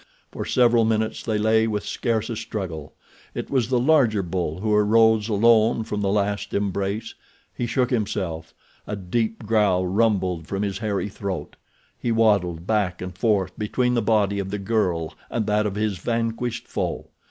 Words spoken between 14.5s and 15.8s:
girl and that of